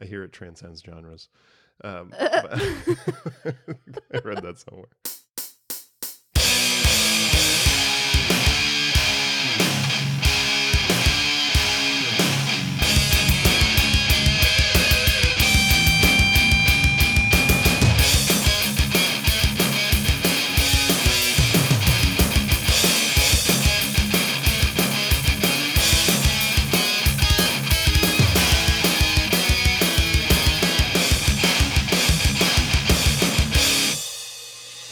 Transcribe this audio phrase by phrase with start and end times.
[0.00, 1.28] I hear it transcends genres.
[1.84, 2.32] Um, I
[4.24, 4.88] read that somewhere.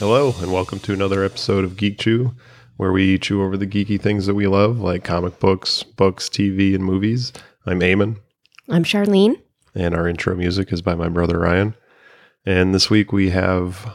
[0.07, 2.33] Hello, and welcome to another episode of Geek Chew,
[2.77, 6.75] where we chew over the geeky things that we love, like comic books, books, TV,
[6.75, 7.33] and movies.
[7.65, 8.19] I'm Eamon,
[8.69, 9.41] I'm Charlene.
[9.75, 11.75] and our intro music is by my brother Ryan.
[12.45, 13.87] And this week we have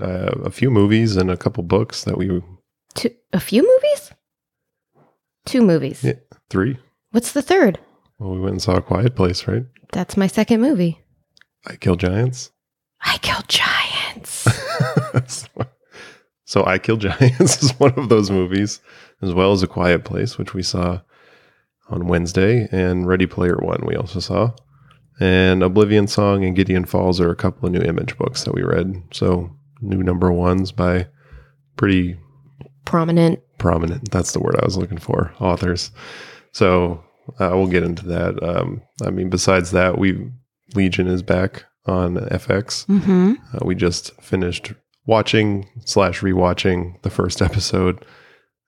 [0.00, 2.40] uh, a few movies and a couple books that we
[2.94, 4.12] Two, a few movies?
[5.44, 6.04] Two movies.
[6.04, 6.20] Yeah.
[6.50, 6.78] three.
[7.10, 7.80] What's the third?
[8.20, 9.64] Well, we went and saw a Quiet Place, right?
[9.90, 11.00] That's my second movie.
[11.66, 12.52] I Kill Giants.
[13.02, 14.46] I Kill Giants.
[15.26, 15.48] so,
[16.44, 18.80] so I Kill Giants is one of those movies,
[19.22, 21.00] as well as A Quiet Place, which we saw
[21.88, 24.52] on Wednesday, and Ready Player One we also saw.
[25.20, 28.62] And Oblivion Song and Gideon Falls are a couple of new image books that we
[28.62, 29.02] read.
[29.12, 31.08] So new number ones by
[31.76, 32.16] pretty
[32.84, 33.40] Prominent.
[33.58, 34.10] prominent.
[34.10, 35.34] That's the word I was looking for.
[35.40, 35.90] Authors.
[36.52, 37.04] So
[37.38, 38.42] uh, we'll get into that.
[38.42, 40.30] Um, I mean, besides that, we
[40.74, 42.86] Legion is back on FX.
[42.86, 43.34] Mm-hmm.
[43.54, 44.72] Uh, we just finished
[45.08, 48.04] watching slash rewatching the first episode,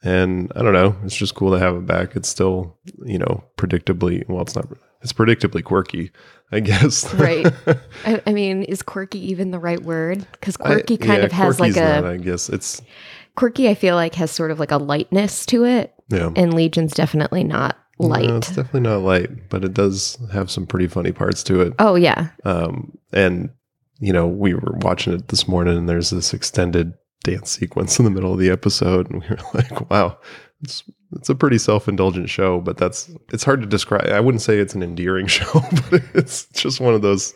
[0.03, 0.97] and I don't know.
[1.05, 2.17] It's just cool to have it back.
[2.17, 4.29] It's still, you know, predictably.
[4.29, 4.67] Well, it's not.
[5.03, 6.11] It's predictably quirky,
[6.53, 7.13] I guess.
[7.15, 7.47] Right.
[8.05, 10.27] I, I mean, is quirky even the right word?
[10.33, 12.83] Because I- quirky kind yeah, of has like a not, I guess it's
[13.37, 13.69] quirky.
[13.69, 16.31] I feel like has sort of like a lightness to it, yeah.
[16.37, 18.27] and Legion's definitely not light.
[18.29, 21.73] No, it's definitely not light, but it does have some pretty funny parts to it.
[21.79, 23.51] oh yeah, Um, and
[24.01, 28.05] you know, we were watching it this morning, and there's this extended dance sequence in
[28.07, 30.19] the middle of the episode, and we were like, "Wow,
[30.63, 30.83] it's
[31.13, 34.07] it's a pretty self indulgent show." But that's it's hard to describe.
[34.07, 35.61] I wouldn't say it's an endearing show,
[35.91, 37.35] but it's just one of those.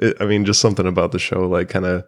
[0.00, 2.04] It, I mean, just something about the show, like, kind of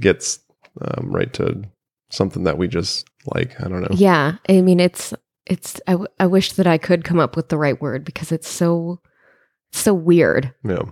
[0.00, 0.38] gets
[0.80, 1.62] um, right to
[2.10, 3.58] something that we just like.
[3.60, 3.88] I don't know.
[3.92, 4.36] yeah.
[4.48, 5.14] I mean, it's
[5.46, 5.80] it's.
[5.86, 8.48] I, w- I wish that I could come up with the right word because it's
[8.48, 9.00] so
[9.72, 10.54] so weird.
[10.64, 10.82] Yeah,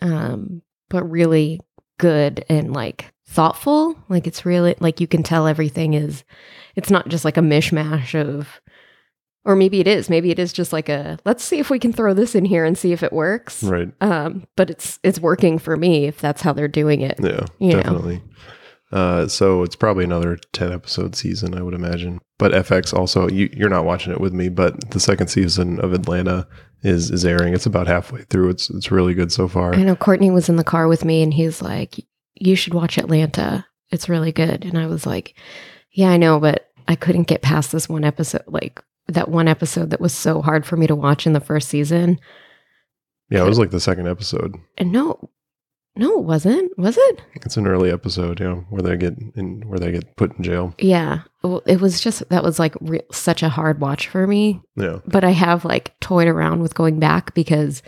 [0.00, 1.60] um, but really
[1.98, 3.96] good and like thoughtful.
[4.08, 6.24] Like it's really like you can tell everything is.
[6.76, 8.60] It's not just like a mishmash of,
[9.44, 10.08] or maybe it is.
[10.08, 12.64] Maybe it is just like a let's see if we can throw this in here
[12.64, 13.62] and see if it works.
[13.62, 13.92] right.
[14.00, 17.18] Um, but it's it's working for me if that's how they're doing it.
[17.20, 18.20] Yeah, You know.
[18.92, 22.20] Uh, so it's probably another 10 episode season, I would imagine.
[22.38, 25.92] But FX also, you, you're not watching it with me, but the second season of
[25.92, 26.46] Atlanta
[26.82, 27.54] is is airing.
[27.54, 28.50] It's about halfway through.
[28.50, 29.74] It's it's really good so far.
[29.74, 31.98] I know Courtney was in the car with me and he's like,
[32.34, 33.66] "You should watch Atlanta.
[33.90, 35.34] It's really good." And I was like,
[35.92, 38.44] "Yeah, I know, but I couldn't get past this one episode.
[38.46, 41.68] Like that one episode that was so hard for me to watch in the first
[41.68, 42.20] season."
[43.30, 44.54] Yeah, it was like the second episode.
[44.76, 45.30] And no,
[45.96, 46.76] no, it wasn't.
[46.78, 47.22] Was it?
[47.34, 50.74] It's an early episode, yeah, where they get in where they get put in jail.
[50.78, 51.20] Yeah.
[51.42, 54.60] Well, it was just that was like re- such a hard watch for me.
[54.76, 57.82] Yeah, But I have like toyed around with going back because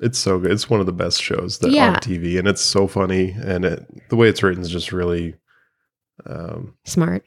[0.00, 0.52] it's so good.
[0.52, 1.88] It's one of the best shows that Yeah.
[1.90, 5.34] on TV, and it's so funny, and it, the way it's written is just really,
[6.24, 7.24] um, smart,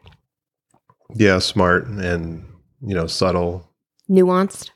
[1.13, 2.45] yeah, smart and
[2.81, 3.69] you know subtle.
[4.09, 4.69] nuanced.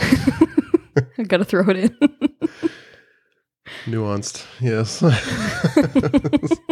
[0.00, 1.96] I gotta throw it in.
[3.86, 5.02] nuanced yes.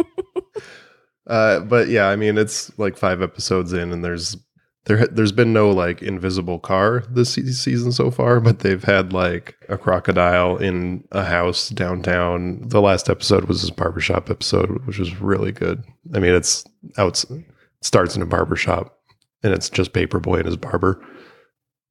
[1.29, 4.35] Uh but yeah i mean it's like five episodes in and there's
[4.85, 9.55] there there's been no like invisible car this season so far but they've had like
[9.69, 12.67] a crocodile in a house downtown.
[12.67, 15.83] The last episode was this barbershop episode which was really good.
[16.15, 16.65] I mean it's
[16.97, 17.23] out
[17.83, 18.97] starts in a barbershop
[19.43, 20.99] and it's just Paper Boi and his barber.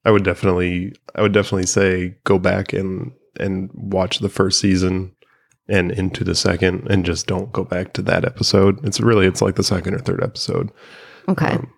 [0.05, 5.15] I would definitely i would definitely say go back and and watch the first season
[5.69, 8.85] and into the second and just don't go back to that episode.
[8.87, 10.71] It's really it's like the second or third episode.
[11.29, 11.53] okay.
[11.53, 11.73] Um,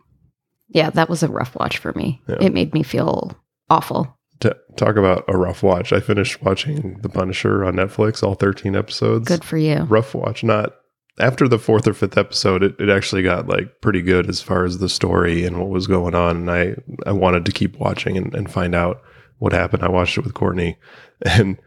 [0.73, 2.23] yeah, that was a rough watch for me.
[2.29, 2.37] Yeah.
[2.41, 3.37] It made me feel
[3.69, 4.17] awful.
[4.39, 5.93] to talk about a rough watch.
[5.93, 9.27] I finished watching The Punisher on Netflix, all 13 episodes.
[9.27, 9.79] Good for you.
[9.83, 10.45] Rough watch.
[10.45, 10.75] Not
[11.19, 14.65] after the fourth or fifth episode, it, it actually got like pretty good as far
[14.65, 16.37] as the story and what was going on.
[16.37, 19.03] And I, I wanted to keep watching and, and find out
[19.41, 19.83] what happened.
[19.83, 20.77] I watched it with Courtney
[21.23, 21.59] and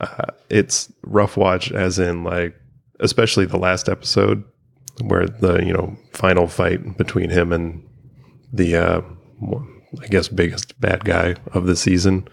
[0.00, 2.56] uh, it's rough watch as in like,
[3.00, 4.42] especially the last episode
[5.02, 7.86] where the, you know, final fight between him and
[8.52, 9.02] the, uh,
[10.02, 12.26] I guess biggest bad guy of the season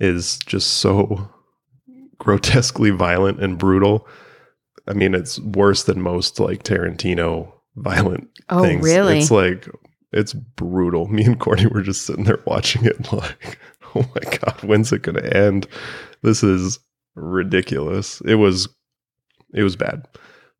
[0.00, 1.28] is just so
[2.18, 4.06] grotesquely violent and brutal.
[4.86, 8.82] I mean, it's worse than most like Tarantino violent Oh, things.
[8.84, 9.18] really?
[9.20, 9.68] It's like
[10.12, 11.06] it's brutal.
[11.08, 13.58] Me and Courtney were just sitting there watching it like,
[13.96, 15.66] oh my god, when's it gonna end?
[16.22, 16.78] This is
[17.14, 18.20] ridiculous.
[18.22, 18.68] It was
[19.54, 20.06] it was bad.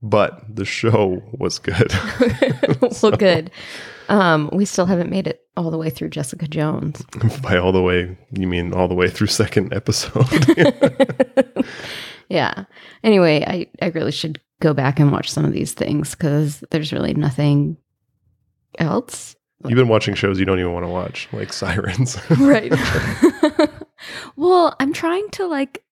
[0.04, 1.92] But the show was good.
[3.02, 3.52] well, good.
[4.08, 7.02] Um, we still haven't made it all the way through Jessica Jones.
[7.42, 10.26] By all the way, you mean all the way through second episode.
[12.28, 12.64] yeah.
[13.04, 16.92] Anyway, I, I really should go back and watch some of these things because there's
[16.92, 17.76] really nothing
[18.78, 19.36] else.
[19.66, 22.18] You've been watching shows you don't even want to watch, like Sirens.
[22.38, 22.72] Right.
[24.36, 25.82] well, I'm trying to like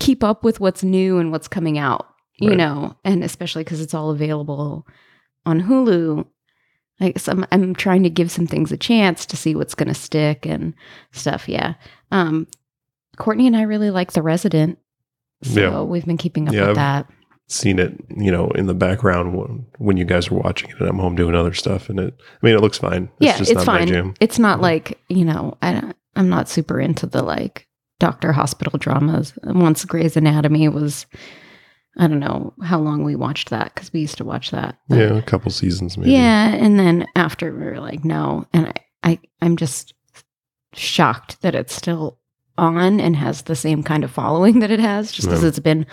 [0.00, 2.06] keep up with what's new and what's coming out,
[2.38, 2.58] you Right.
[2.58, 4.86] know, and especially because it's all available
[5.46, 6.26] on Hulu.
[7.00, 9.88] Like, so I'm, I'm trying to give some things a chance to see what's going
[9.88, 10.74] to stick and
[11.12, 11.48] stuff.
[11.48, 11.74] Yeah.
[12.10, 12.46] Um,
[13.16, 14.78] Courtney and I really like The Resident.
[15.42, 15.82] So Yeah.
[15.82, 17.06] we've been keeping up Yeah, with I've- that.
[17.52, 20.88] Seen it, you know, in the background when, when you guys were watching it, and
[20.88, 21.90] I'm home doing other stuff.
[21.90, 23.10] And it, I mean, it looks fine.
[23.18, 23.88] yeah, just it's not my fine.
[23.88, 24.14] jam.
[24.20, 24.62] It's not Yeah.
[24.62, 27.66] like you know, I, I'm not super into the like
[28.00, 29.34] doctor hospital dramas.
[29.44, 31.04] Once Grey's Anatomy was,
[31.98, 34.78] I don't know how long we watched that because we used to watch that.
[34.88, 36.12] but- Yeah, a couple seasons maybe.
[36.12, 38.72] yeah, and then after we were like, no, and I,
[39.04, 39.92] I, I'm just
[40.74, 42.18] shocked that it's still
[42.62, 45.48] on and has the same kind of following that it has, just because Yeah.
[45.48, 45.86] it's been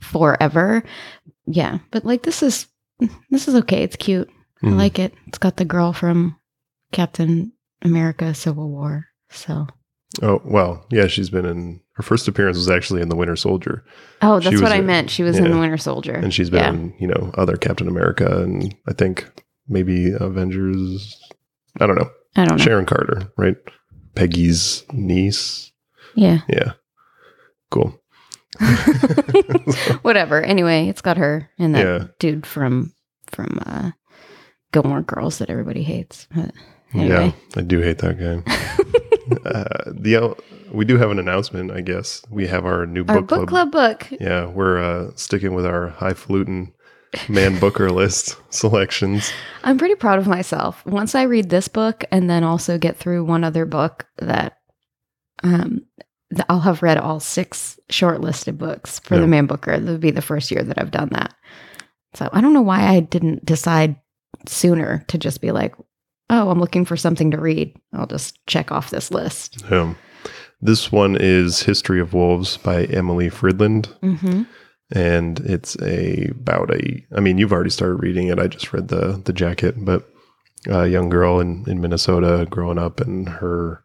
[0.00, 0.82] forever.
[1.46, 2.66] Yeah, but like this is
[3.30, 3.82] this is okay.
[3.82, 4.28] It's cute.
[4.62, 4.76] I Mhm.
[4.76, 5.14] like it.
[5.28, 6.36] It's got the girl from
[6.92, 9.06] Captain America Civil War.
[9.30, 9.66] So
[10.22, 11.06] Oh well, yeah.
[11.06, 13.84] She's been in her first appearance was actually in the Winter Soldier,
[14.22, 15.10] Oh, that's what I meant.
[15.10, 16.14] She was in the Winter Soldier.
[16.14, 16.70] and she's been yeah.
[16.70, 19.28] in you know other Captain America, and I think
[19.68, 21.16] maybe Avengers.
[21.80, 22.10] I don't know.
[22.36, 22.64] I don't know.
[22.64, 23.56] Sharon Carter, right?
[24.14, 25.67] Peggy's niece.
[26.14, 26.40] Yeah.
[26.48, 26.72] Yeah,
[27.70, 27.98] cool.
[30.02, 30.42] Whatever.
[30.42, 32.06] Anyway, it's got her and that Yeah.
[32.18, 32.92] dude from
[33.30, 33.90] from uh
[34.72, 36.26] Gilmore Girls that everybody hates.
[36.34, 36.52] But
[36.94, 38.42] Yeah, I do hate that guy.
[39.50, 40.36] uh, the
[40.72, 41.70] we do have an announcement.
[41.70, 43.72] I guess we have our new Our book, book club.
[43.72, 44.18] club book.
[44.20, 46.72] Yeah, we're uh, sticking with our highfalutin
[47.28, 49.32] man booker list selections.
[49.64, 50.84] I'm pretty proud of myself.
[50.86, 54.57] Once I read this book and then also get through one other book that
[55.42, 55.82] um
[56.50, 59.22] I'll have read all six shortlisted books for Yeah.
[59.22, 59.78] the Man Booker.
[59.78, 61.34] That would be the first year that I've done that.
[62.14, 63.96] So I don't know why I didn't decide
[64.46, 65.74] sooner to just be like,
[66.28, 67.74] oh, I'm looking for something to read.
[67.94, 69.64] I'll just check off this list.
[69.72, 69.96] Um,
[70.60, 74.42] this one is History of Wolves by Emily Fridlund, Mm-hmm.
[74.92, 77.06] and it's a about a.
[77.16, 78.38] I mean, you've already started reading it.
[78.38, 80.06] I just read the the jacket, but
[80.68, 83.82] a young girl in in Minnesota growing up and her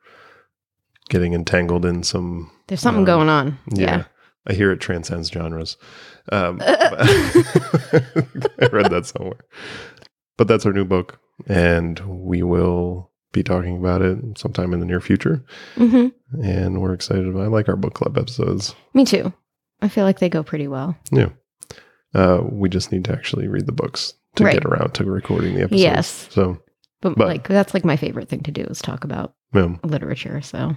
[1.14, 3.60] getting entangled in some There's something Uh, going on.
[3.72, 3.98] Yeah.
[3.98, 4.04] Yeah.
[4.48, 5.78] I hear it transcends genres.
[6.32, 9.40] Um, I read that somewhere.
[10.38, 14.86] But that's our new book, and we will be talking about it sometime in the
[14.86, 15.44] near future.
[15.76, 16.08] hmm
[16.42, 17.44] And we're excited about.
[17.44, 18.76] I like our book club episodes.
[18.94, 19.32] Me too.
[19.82, 20.96] I feel like they go pretty well.
[21.12, 21.30] Yeah,
[22.16, 24.54] uh, we just need to actually read the books to Right.
[24.54, 25.82] get around to recording the episodes.
[25.82, 26.28] Yes.
[26.32, 26.58] So,
[27.02, 30.42] But, But- like that's like my favorite thing to do is talk about um, literature.
[30.42, 30.76] So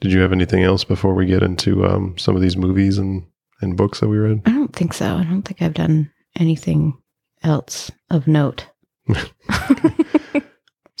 [0.00, 3.24] did you have anything else before we get into um, some of these movies and
[3.60, 4.40] and books that we read?
[4.46, 5.16] I don't think so.
[5.16, 6.96] I don't think I've done anything
[7.42, 8.66] else of note.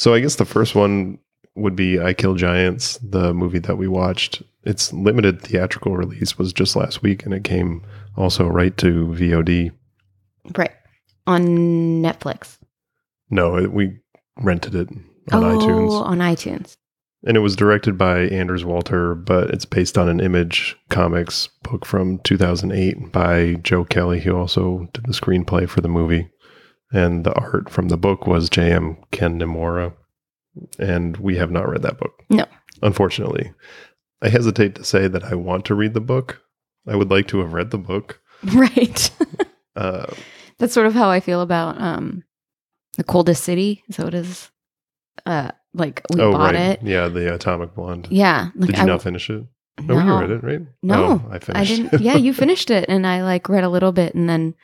[0.00, 1.18] So I guess the first one
[1.56, 4.42] would be I Kill Giants, the movie that we watched.
[4.64, 7.84] Its limited theatrical release was just last week, and it came
[8.16, 9.72] also right to VOD.
[10.56, 10.70] right.
[11.26, 11.42] On
[12.02, 12.56] Netflix.
[13.28, 13.98] No, it, we
[14.38, 14.88] rented it
[15.32, 15.90] on iTunes.
[15.90, 16.76] oh, iTunes, on iTunes.
[17.22, 21.84] And it was directed by Anders Walter, but it's based on an Image Comics book
[21.84, 26.30] from 2008 by Joe Kelly, who also did the screenplay for the movie,
[26.92, 28.96] and the art from the book was J.M.
[29.10, 29.92] Ken Niimura,
[30.78, 32.12] and we have not read that book.
[32.30, 32.46] No.
[32.82, 33.52] unfortunately.
[34.22, 36.40] I hesitate to say that I want to read the book.
[36.86, 38.20] I would like to have read the book.
[38.54, 39.10] Right.
[39.76, 40.12] Uh,
[40.58, 42.24] That's sort of how I feel about um
[42.96, 43.84] the coldest city.
[43.90, 44.50] So it is
[45.24, 46.78] uh like we oh, bought right.
[46.78, 46.82] it.
[46.82, 48.08] Yeah, the Atomic Blonde.
[48.10, 48.50] Yeah.
[48.54, 49.44] Like Did you I, not finish it?
[49.78, 50.60] Oh, no, No, you read it, right?
[50.82, 52.00] No, Oh, I I finished didn't.
[52.02, 54.54] yeah, you finished it, and I like read a little bit, and then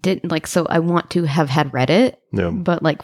[0.00, 0.46] didn't like.
[0.46, 2.50] So I want to have had read it, no.
[2.52, 3.02] but like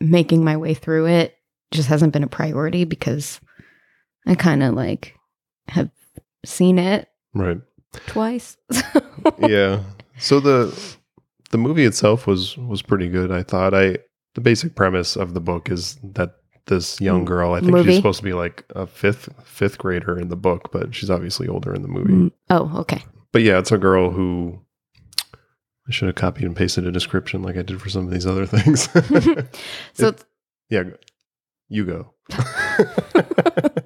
[0.00, 1.34] making my way through it
[1.70, 3.40] just hasn't been a priority because
[4.26, 5.14] I kind of like
[5.68, 5.90] have
[6.44, 7.60] seen it Right.
[8.06, 8.56] twice.
[9.38, 9.82] yeah.
[10.18, 10.96] So the
[11.50, 13.30] the movie itself was was pretty good.
[13.30, 13.74] I thought.
[13.74, 13.98] I
[14.34, 16.34] the basic premise of the book is that
[16.66, 17.88] this young Mm, girl, I think movie?
[17.90, 21.48] she's supposed to be like a fifth fifth grader in the book, but she's obviously
[21.48, 22.12] older in the movie.
[22.12, 23.04] Mm, oh, okay.
[23.32, 24.60] but yeah, it's a girl who
[25.88, 28.26] I should have copied and pasted a description like I did for some of these
[28.26, 28.88] other things.
[29.94, 30.24] so It-
[30.68, 30.82] yeah,
[31.68, 32.12] you go.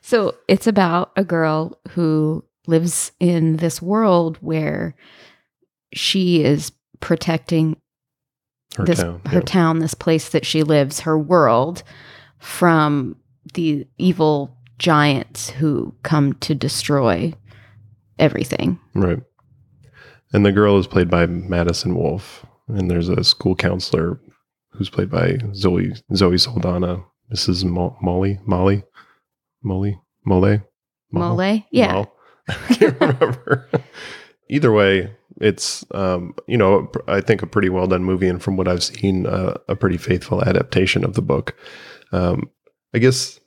[0.00, 4.94] So it's about a girl who lives in this world where
[5.92, 7.76] she is protecting
[8.76, 9.22] Her this town.
[9.26, 9.44] her yeah.
[9.44, 11.82] town, this place that she lives, her world
[12.38, 13.16] from
[13.54, 17.32] the evil giants who come to destroy
[18.18, 18.78] everything.
[18.94, 19.20] Right.
[20.32, 24.20] And the girl is played by Madison Wolfe, and there's a school counselor
[24.72, 27.04] who's played by Zoe Zoe Saldana.
[27.32, 27.64] Mrs.
[27.64, 28.84] Mo- Molly Molly
[29.62, 30.60] Molly Mole
[31.10, 31.62] Mole?
[31.70, 31.92] Yeah.
[31.92, 32.16] Mol?
[32.48, 33.68] I can't remember.
[34.50, 38.56] Either way, it's um, you know I think a pretty well done movie, and from
[38.56, 41.54] what I've seen, uh, a pretty faithful adaptation of the book.
[42.12, 42.50] Um,
[42.94, 43.38] I guess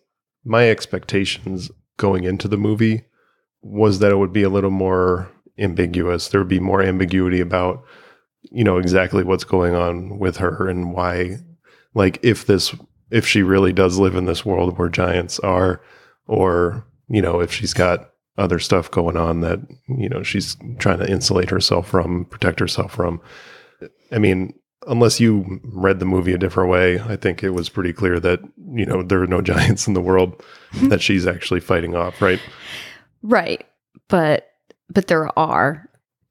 [0.44, 3.04] my expectations going into the movie
[3.62, 6.30] was that it would be a little more ambiguous.
[6.30, 7.84] There would be more ambiguity about
[8.44, 11.38] you know exactly what's going on with her and why,
[11.94, 12.76] like if this
[13.10, 15.82] if she really does live in this world where giants are,
[16.28, 21.00] or you know if she's got other stuff going on that you know she's trying
[21.00, 23.22] to insulate herself from, protect herself from.
[24.12, 24.54] I mean,
[24.88, 28.40] unless you read the movie a different way, I think it was pretty clear that
[28.76, 30.42] you know there are no giants in the world
[30.84, 32.40] that she's actually fighting off, right?
[33.22, 33.66] Right.
[34.08, 34.48] But
[34.90, 35.90] but there are,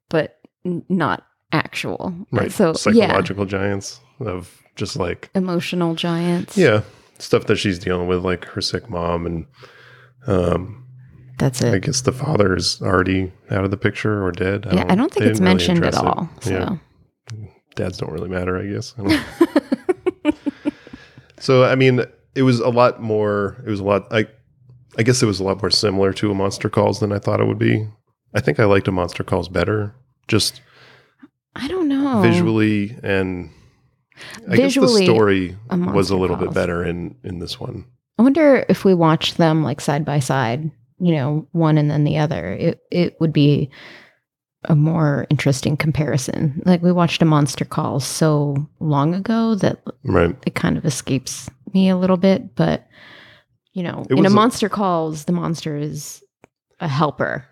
[0.09, 2.15] but not actual.
[2.31, 2.53] Right.
[2.53, 6.57] So yeah, Psychological giants of just like emotional giants.
[6.57, 6.83] yeah,
[7.19, 9.47] stuff that she's dealing with, like her sick mom and
[10.27, 10.85] um
[11.41, 11.73] That's it.
[11.75, 14.67] I guess the father is already out of the picture or dead.
[14.71, 15.99] yeah, I don't think it's really mentioned at it.
[15.99, 16.29] all.
[16.45, 16.79] Yeah, So
[17.77, 18.95] dads don't really matter, I guess.
[18.99, 20.33] I
[21.41, 22.05] so I mean,
[22.35, 23.63] it was a lot more.
[23.67, 24.07] It was a lot.
[24.13, 24.27] I,
[24.99, 27.41] I guess it was a lot more similar to a Monster Calls than I thought
[27.41, 27.89] it would be.
[28.35, 29.95] I think I liked a Monster Calls better,
[30.29, 30.61] just
[31.57, 32.21] I don't know.
[32.21, 33.51] visually and.
[34.51, 37.87] I guess the story a was a little bit better in in this one.
[38.19, 40.71] I wonder if we watched them like side by side,
[41.01, 42.53] you know, one and then the other.
[42.53, 43.71] It it would be
[44.65, 46.63] a more interesting comparison.
[46.67, 50.37] Like we watched a Monster Calls so long ago that Right.
[50.47, 52.87] it kind of escapes me a little bit, but
[53.73, 56.23] you know, It in a was a- Monster Calls, the monster is
[56.81, 57.45] a helper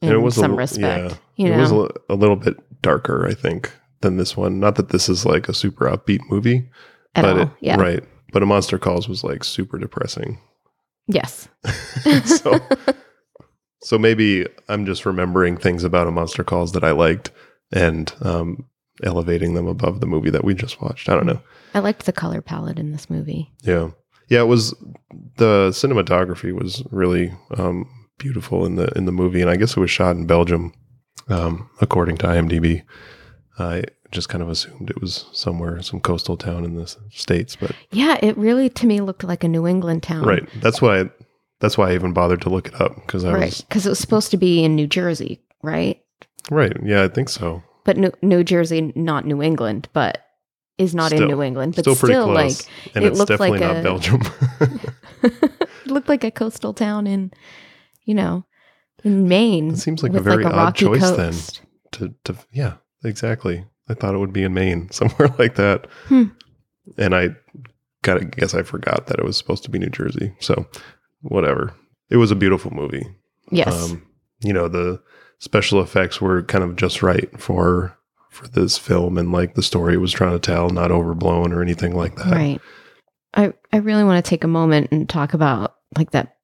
[0.00, 1.18] in it was a some li- respect.
[1.36, 3.70] yeah, you it was a, a little bit darker, I think,
[4.00, 4.58] than this one.
[4.60, 6.70] Not that this is like a super upbeat movie,
[7.14, 7.42] at but all.
[7.42, 7.76] it, yeah.
[7.80, 8.02] right.
[8.32, 10.38] But a Monster Calls was like super depressing.
[11.06, 11.48] Yes.
[12.24, 12.58] so,
[13.82, 17.30] so maybe I'm just remembering things about a Monster Calls that I liked
[17.72, 18.66] and um,
[19.02, 21.08] elevating them above the movie that we just watched.
[21.08, 21.40] I don't know.
[21.74, 23.50] I liked the color palette in this movie.
[23.62, 23.90] Yeah,
[24.28, 24.40] yeah.
[24.40, 24.70] It was
[25.36, 29.80] the cinematography was really um, beautiful in the in the movie, and I guess it
[29.80, 30.72] was shot in Belgium,
[31.28, 32.84] um, according to IMDb.
[33.58, 37.72] I just kind of assumed it was somewhere, some coastal town in the states, but
[37.90, 40.24] Yeah, it really to me looked like a New England town.
[40.24, 40.46] right.
[40.60, 41.00] That's why.
[41.00, 41.10] I,
[41.60, 43.44] that's why I even bothered to look it up because I right.
[43.46, 46.00] was Because it was supposed to be in New Jersey, right?
[46.50, 46.76] right.
[46.84, 47.62] Yeah, I think so.
[47.84, 50.18] But New, New Jersey, not New England, but
[50.78, 51.74] is not Still- in New England.
[51.76, 54.20] But Still still, close, like and it it's looked definitely like not a- Belgium.
[55.22, 57.32] it looked like a coastal town in,
[58.04, 58.44] you know,
[59.04, 59.70] in Maine.
[59.72, 61.34] It seems like a very odd rocky choice then.
[61.92, 66.24] to, to yeah exactly i thought it would be in maine somewhere like that Hmm.
[66.98, 67.28] and i
[68.02, 70.66] kind of guess i forgot that it was supposed to be new jersey so
[71.22, 71.74] whatever
[72.10, 73.06] it was a beautiful movie
[73.50, 73.90] Yes.
[73.90, 74.06] um
[74.40, 75.02] you know the
[75.38, 77.96] special effects were kind of just right for
[78.30, 81.62] for this film and like the story it was trying to tell not overblown or
[81.62, 82.60] anything like that Right.
[83.34, 86.36] I I really want to take a moment and talk about like that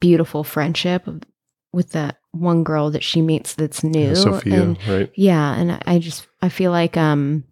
[0.00, 1.22] beautiful friendship of-
[1.72, 4.08] with that one girl that she meets that's new.
[4.08, 7.44] Yeah, sophia And right yeah, and I- I just I feel like um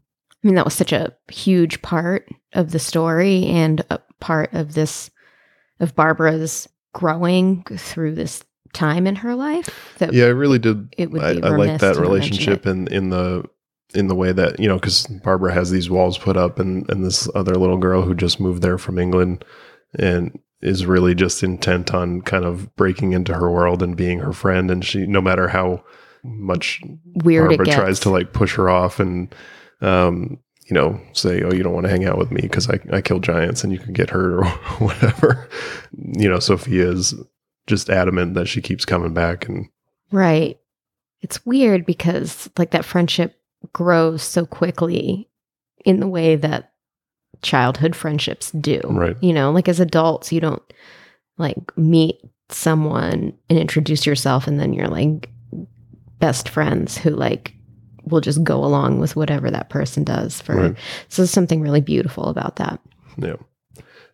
[0.42, 4.74] I mean that was such a huge part of the story and a part of
[4.74, 5.10] this
[5.80, 11.10] of Barbara's growing through this time in her life that yeah i really did it
[11.10, 13.44] would I, I like that to not mention relationship in in the
[13.94, 17.04] in the way that you know because Barbara has these walls put up and and
[17.04, 19.44] this other little girl who just moved there from England
[19.98, 24.32] and is really just intent on kind of breaking into her world and being her
[24.32, 24.70] friend.
[24.70, 25.84] And she no matter how
[26.22, 26.82] much
[27.24, 29.34] weird Barbara tries to like push her off and
[29.80, 32.78] um you know say oh you don't want to hang out with me because I,
[32.92, 34.44] I kill giants and you can get hurt or
[34.84, 35.48] whatever.
[35.96, 37.14] You know Sophia is
[37.66, 39.68] just adamant that she keeps coming back and
[40.12, 40.58] Right.
[41.22, 43.36] It's weird because like that friendship
[43.72, 45.28] grows so quickly
[45.84, 46.72] in the way that
[47.42, 48.80] childhood friendships do.
[48.84, 49.16] Right.
[49.20, 50.62] You know, like as adults, you don't
[51.38, 55.30] like meet someone and introduce yourself and then you're like
[56.18, 57.54] best friends who like
[58.04, 60.76] will just go along with whatever that person does for Right.
[61.08, 62.80] so there's something really beautiful about that
[63.16, 63.36] Yeah,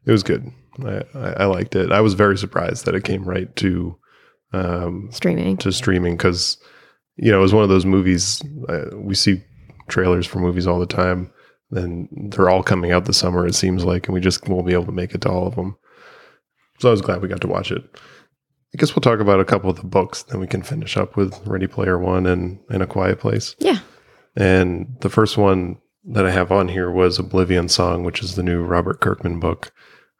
[0.04, 0.52] it was good.
[0.84, 1.90] I, I, I liked it.
[1.90, 3.96] I was very surprised that it came right to
[4.52, 6.58] um, streaming to streaming because
[7.16, 9.42] you know it was one of those movies uh, we see
[9.88, 11.32] trailers for movies all the time.
[11.70, 13.46] Then they're all coming out this summer.
[13.46, 15.56] It seems like, and we just won't be able to make it to all of
[15.56, 15.76] them.
[16.78, 17.82] So I was glad we got to watch it.
[18.74, 21.16] I guess we'll talk about a couple of the books, then we can finish up
[21.16, 23.56] with Ready Player One and and A Quiet Place.
[23.58, 23.78] yeah
[24.36, 28.42] And the first one that I have on here was Oblivion Song, which is the
[28.42, 29.72] new Robert Kirkman book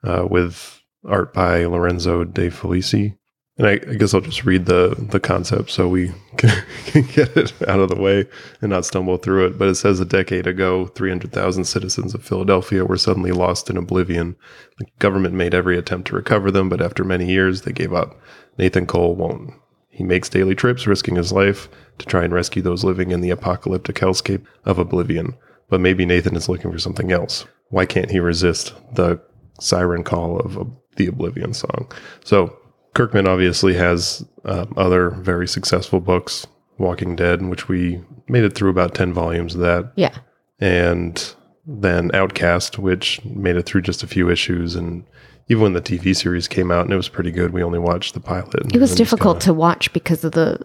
[0.03, 3.17] uh, with art by Lorenzo De Felici.
[3.59, 7.37] And I, I guess I'll just read the the concept so we can, can get
[7.37, 8.27] it out of the way
[8.61, 9.59] and not stumble through it.
[9.59, 14.37] But it says a decade ago, 300,000 citizens of Philadelphia were suddenly lost in oblivion.
[14.79, 18.21] The government made every attempt to recover them, but after many years, they gave up.
[18.59, 19.55] Nathan Cole won't.
[19.89, 23.31] He makes daily trips, risking his life to try and rescue those living in the
[23.31, 25.35] apocalyptic hellscape of oblivion.
[25.71, 27.47] But maybe Nathan is looking for something else.
[27.71, 29.21] Why can't he resist the
[29.59, 31.91] siren call of the Oblivion song?
[32.25, 32.57] So,
[32.97, 36.47] Kirkman obviously has um, other very successful books,
[36.79, 40.17] Walking Dead, which we made it through about 10 volumes of that, yeah
[40.59, 41.35] and
[41.67, 44.75] then Outcast, which made it through just a few issues.
[44.75, 45.05] And
[45.49, 48.15] even when the TV series came out and it was pretty good, we only watched
[48.15, 48.75] the pilot.
[48.75, 50.59] it was difficult kinda- to watch because of the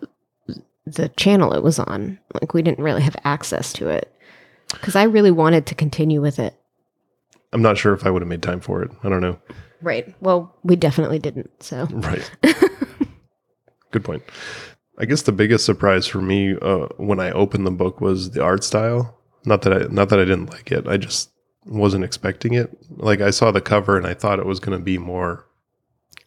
[0.86, 4.12] the channel it was on like we didn't really have access to it
[4.72, 6.56] because i really wanted to continue with it
[7.54, 8.92] I'm not sure if I would have made time for it.
[9.04, 9.38] I don't know.
[9.82, 12.30] Right well we definitely didn't so Right.
[13.92, 14.24] Good point.
[14.98, 18.42] I guess the biggest surprise for me uh, when I opened the book was the
[18.44, 19.18] art style.
[19.46, 20.88] Not that I not that I didn't like it.
[20.88, 21.30] I just
[21.66, 22.70] wasn't expecting it.
[22.98, 25.46] Like I saw the cover and I thought it was going to be more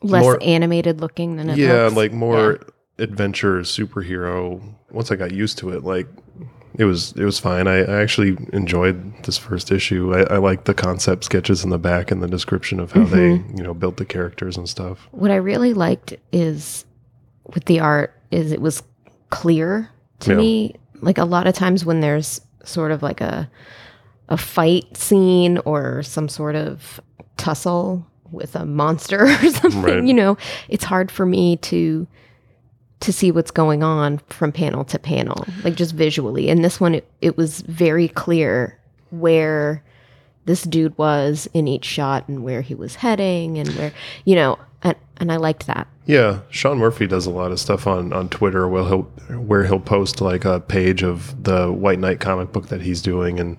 [0.02, 1.96] less More- animated looking than it yeah, looks.
[1.96, 2.60] like more
[2.98, 4.60] adventure superhero.
[4.90, 6.06] Once I got used to it, like
[6.76, 7.66] it was it was fine.
[7.68, 10.14] I, I actually enjoyed this first issue.
[10.14, 13.38] I, I liked the concept sketches in the back and the description of how they
[13.38, 13.56] mm-hmm.
[13.56, 15.06] you know built the characters and stuff.
[15.12, 16.84] what i really liked is
[17.54, 18.82] with the art is it was
[19.30, 20.36] clear to Yeah.
[20.36, 23.48] me like a lot of times when there's sort of like a
[24.28, 27.00] a fight scene or some sort of
[27.36, 30.04] tussle with a monster or something Right.
[30.04, 30.36] you know
[30.68, 32.06] it's hard for me to
[33.04, 36.48] to see what's going on from panel to panel like just visually.
[36.48, 38.78] And this one it, it was very clear
[39.10, 39.82] where
[40.46, 43.92] this dude was in each shot and where he was heading and where
[44.24, 45.86] you know and, and i liked that.
[46.06, 49.02] Yeah, Sean Murphy does a lot of stuff on on Twitter where he'll
[49.38, 53.40] where he'll post like a page of the White Knight comic book that he's doing
[53.40, 53.58] and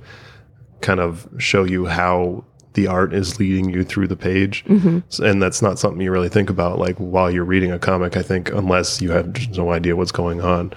[0.82, 2.44] kind of show you how
[2.76, 4.64] the art is leading you through the page.
[4.66, 5.00] Mm-hmm.
[5.10, 8.16] S- And that's not something you really think about like while you're reading a comic,
[8.16, 10.72] I think, unless you have just no idea what's going on.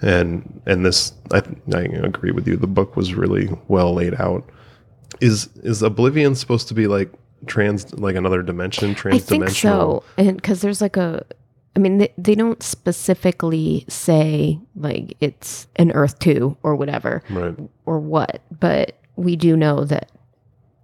[0.00, 1.42] And and this I,
[1.74, 2.56] I agree with you.
[2.56, 4.48] The book was really well laid out.
[5.20, 7.12] Is is Oblivion supposed to be like
[7.46, 9.50] trans like another dimension, I think transdimensional?
[10.02, 11.24] so, and because there's like a,
[11.76, 17.54] I mean, they, they don't specifically say like it's an Earth two or whatever Right.
[17.86, 20.10] or what, but we do know that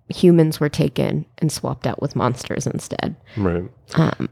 [0.08, 3.16] humans were taken and swapped out with monsters instead.
[3.36, 3.64] Right.
[3.94, 4.28] Um,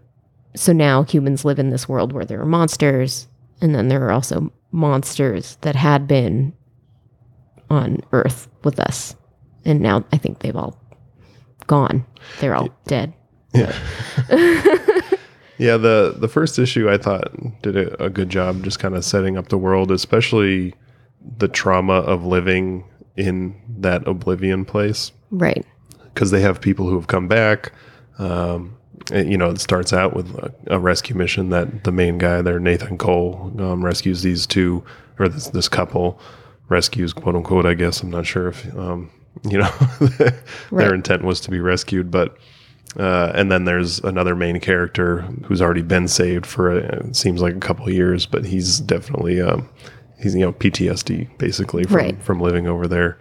[0.55, 3.29] so now humans live in this world where there are monsters,
[3.61, 6.53] and then there are also monsters that had been
[7.71, 9.15] on Earth with us,
[9.65, 10.81] and now I think they've all
[11.67, 12.07] gone.
[12.41, 13.13] They're all dead.
[13.55, 13.77] Yeah.
[15.59, 17.31] yeah, the the first issue I thought
[17.63, 20.75] did a, a good job just kind of setting up the world, especially
[21.39, 22.85] the trauma of living
[23.17, 25.65] in that oblivion place Right.
[26.15, 27.73] because they have people who have come back.
[28.19, 28.77] Um,
[29.13, 32.43] and, you know, it starts out with a, a rescue mission that the main guy
[32.43, 34.83] there, Nathan Cole, um, rescues these two
[35.19, 36.19] or this this couple
[36.69, 37.67] rescues, quote unquote.
[37.67, 39.11] I guess I'm not sure if um,
[39.49, 39.71] you know
[40.19, 40.93] their Right.
[40.93, 42.37] intent was to be rescued, but
[42.99, 46.77] uh, and then there's another main character who's already been saved for a,
[47.07, 49.69] it seems like a couple years, but he's definitely um,
[50.21, 52.23] he's you know PTSD basically from Right.
[52.23, 53.19] from living over there.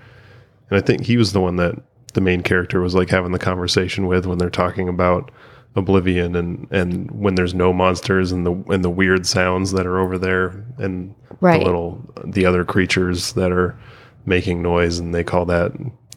[0.70, 1.76] And I think he was the one that
[2.14, 5.32] the main character was like having the conversation with when they're talking about
[5.76, 10.00] oblivion and and when there's no monsters and the and the weird sounds that are
[10.00, 11.60] over there and Right.
[11.60, 13.78] the little the other creatures that are
[14.26, 15.74] making noise and they call that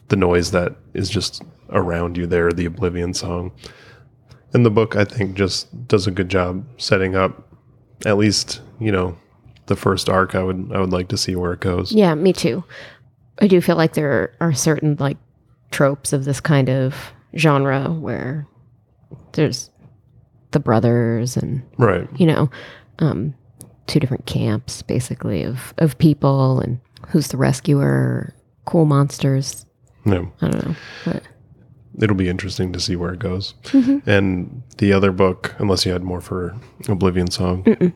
[0.07, 3.51] the noise that is just around you there the oblivion song
[4.53, 7.45] and the book i think just does a good job setting up
[8.05, 9.15] at least you know
[9.69, 12.33] the first arc i would i would like to see where it goes Yeah, me
[12.33, 12.63] too.
[13.41, 15.17] I do feel like there are certain like
[15.71, 18.45] tropes of this kind of genre where
[19.31, 19.69] there's
[20.51, 22.49] the brothers and right you know
[22.99, 23.33] um
[23.87, 26.79] two different camps basically of of people and
[27.09, 28.33] who's the rescuer,
[28.65, 29.65] cool monsters.
[30.05, 30.75] No, I don't know.
[31.05, 31.23] But
[32.01, 33.53] it'll be interesting to see where it goes.
[33.63, 34.05] Mhm.
[34.05, 36.55] And the other book, unless you had more for
[36.87, 37.93] Oblivion Song, Mm-mm.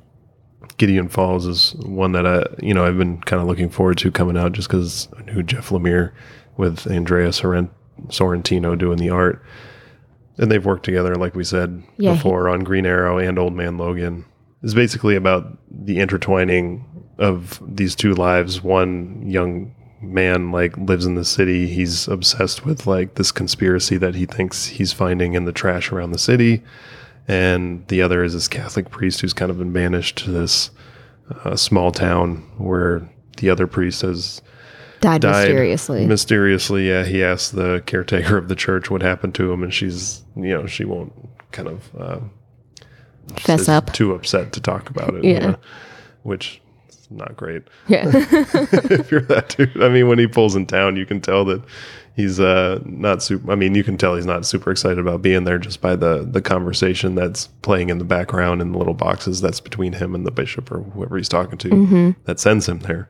[0.77, 4.11] Gideon Falls is one that I, you know, I've been kind of looking forward to
[4.11, 6.11] coming out just because I knew Jeff Lemire
[6.57, 7.71] with Andrea Sorrent-
[8.07, 9.41] Sorrentino doing the art.
[10.37, 13.53] And they've worked together, like we said Yeah, he- before, on Green Arrow and Old
[13.53, 14.25] Man Logan.
[14.63, 16.85] It's basically about the intertwining
[17.19, 18.63] of these two lives.
[18.63, 21.67] One young man like lives in the city.
[21.67, 26.11] He's obsessed with like this conspiracy that he thinks he's finding in the trash around
[26.11, 26.63] the city.
[27.27, 30.71] And the other is this Catholic priest who's kind of been banished to this
[31.43, 34.41] uh, small town where the other priest has
[34.99, 36.05] died, died mysteriously.
[36.05, 36.89] mysteriously.
[36.89, 40.49] Yeah, he asked the caretaker of the church what happened to him, and she's, you
[40.49, 41.13] know, she won't
[41.51, 42.19] kind of uh,
[43.37, 43.93] Fess up.
[43.93, 45.23] too upset to talk about it.
[45.23, 45.55] Yeah.
[46.23, 47.63] which is not great.
[47.87, 48.03] yeah.
[48.13, 51.61] if you're that dude, I mean, when he pulls in town, you can tell that
[52.15, 53.51] he's uh, not super.
[53.51, 56.23] I mean, you can tell he's not super excited about being there just by the
[56.29, 60.25] the conversation that's playing in the background in the little boxes that's between him and
[60.25, 63.09] the bishop or whoever he's talking to hmm that sends him there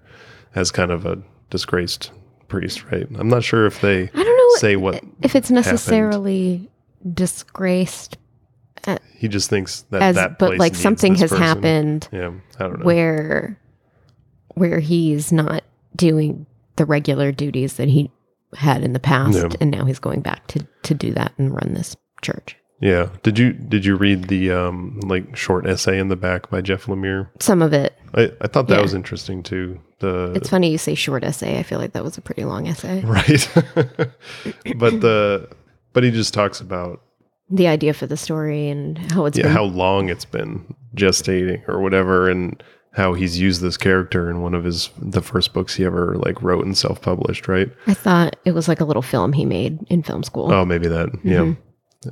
[0.55, 2.11] as kind of a disgraced
[2.47, 3.07] priest, right?
[3.15, 6.69] I'm not sure if they I don't know say what if it's necessarily
[7.13, 8.17] disgraced
[9.15, 11.43] he just thinks that as that but like something has person.
[11.43, 12.85] happened Yeah, I don't know.
[12.85, 13.57] where
[14.55, 15.63] where he's not
[15.95, 18.11] doing the regular duties that he
[18.55, 19.49] had in the past Yeah.
[19.61, 23.09] and now he's going back to to do that and run this church Yeah.
[23.23, 26.85] Did you did you read the um like short essay in the back by Jeff
[26.85, 27.29] Lemire?
[27.39, 28.81] some of it I, I thought that Yeah.
[28.81, 29.79] was interesting too.
[29.99, 32.67] The it's funny you say short essay i feel like that was a pretty long
[32.67, 33.49] essay right.
[34.77, 35.49] but the
[35.93, 37.01] but he just talks about
[37.49, 41.61] the idea for the story and how it's yeah, been how long it's been gestating
[41.69, 42.61] or whatever and
[42.93, 46.41] how he's used this character in one of his the first books he ever like
[46.41, 47.69] wrote and self-published, right?
[47.87, 50.87] i thought it was like a little film he made in film school Oh, maybe
[50.87, 51.09] that.
[51.23, 51.39] Yeah.
[51.39, 51.57] Mhm.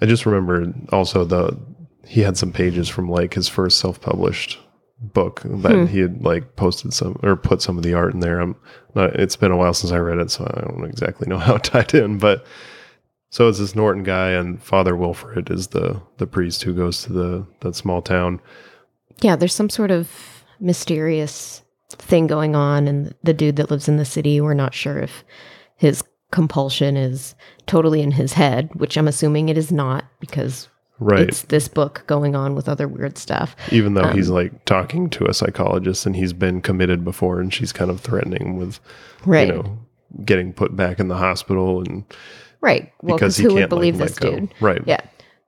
[0.01, 1.57] I just remember also the
[2.05, 4.57] he had some pages from like his first self-published
[4.99, 5.85] book that Hmm.
[5.85, 8.39] he had like posted some or put some of the art in there.
[8.39, 8.55] I'm
[8.95, 11.55] not it's been a while since I read it, so I don't exactly know how
[11.55, 12.45] it tied in, but
[13.29, 17.13] so it's this Norton guy and Father Wilfred is the the priest who goes to
[17.13, 18.39] the that small town.
[19.21, 23.97] yeah there's some sort of mysterious thing going on and the dude that lives in
[23.97, 25.23] the city we're not sure if
[25.75, 27.35] his compulsion is
[27.67, 30.67] totally in his head which i'm assuming it is not because
[31.03, 31.27] Right.
[31.27, 35.09] it's this book going on with other weird stuff Even though he's um, like talking
[35.09, 38.79] to a psychologist and he's been committed before and she's kind of threatening with
[39.25, 39.79] right you know
[40.23, 42.03] getting put back in the hospital and
[42.61, 44.81] right well because who can't would believe like, this dude Right.
[44.85, 45.01] Yeah.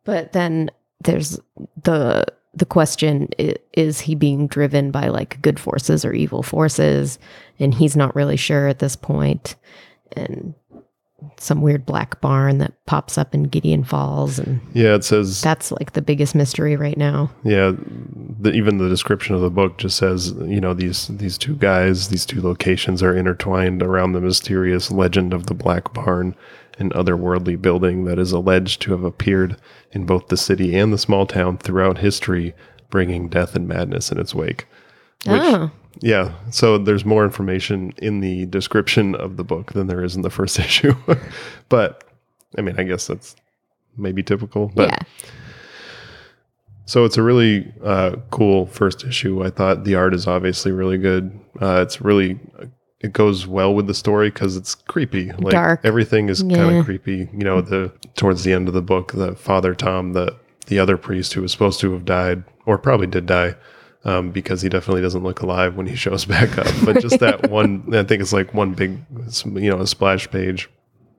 [0.05, 0.71] But then
[1.03, 1.39] there's
[1.83, 3.29] the the question
[3.73, 7.17] is he being driven by like good forces or evil forces?
[7.59, 9.55] And he's not really sure at this point.
[10.15, 10.53] And
[11.37, 14.39] some weird black barn that pops up in Gideon Falls.
[14.39, 17.31] And Yeah, it says that's like the biggest mystery right now.
[17.43, 17.73] Yeah,
[18.39, 22.09] the, even the description of the book just says, you know, these these two guys,
[22.09, 26.35] these two locations are intertwined around the mysterious legend of the Black Barn,
[26.79, 29.57] an otherworldly building that is alleged to have appeared
[29.91, 32.53] in both the city and the small town throughout history,
[32.89, 34.67] bringing death and madness in its wake.
[35.25, 40.03] Which, oh, yeah, so there's more information in the description of the book than there
[40.03, 40.93] is in the first issue.
[41.69, 42.03] but
[42.57, 43.35] I mean, I guess that's
[43.97, 45.29] maybe typical, but yeah.
[46.85, 49.43] so it's a really uh, cool first issue.
[49.43, 51.39] I thought the art is obviously really good.
[51.61, 52.39] Uh, it's really
[53.03, 55.31] it goes well with the story because it's creepy.
[55.33, 55.81] Like Dark.
[55.83, 57.29] everything is kind of creepy.
[57.33, 60.35] You know, the towards the end of the book, the father Tom, the
[60.67, 63.55] the other priest who was supposed to have died or probably did die.
[64.05, 66.67] Um, because he definitely doesn't look alive when he shows back up.
[66.83, 68.99] But just that one, I think it's like one big,
[69.45, 70.69] you know, a splash page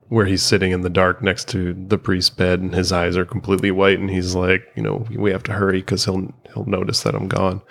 [0.09, 3.25] where he's sitting in the dark next to the priest's bed and his eyes are
[3.25, 7.01] completely white and he's like you know we have to hurry because he'll he'll notice
[7.01, 7.61] that i'm gone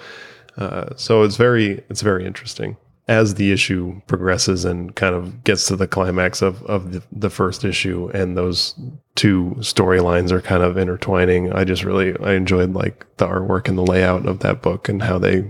[0.57, 5.67] uh, so it's very it's very interesting as the issue progresses and kind of gets
[5.67, 8.75] to the climax of of the, the first issue and those
[9.15, 13.77] two storylines are kind of intertwining i just really i enjoyed like the artwork and
[13.77, 15.45] the layout of that book and how they